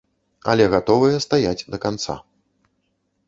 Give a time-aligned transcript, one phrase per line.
[0.51, 2.13] Але гатовыя стаяць да канца.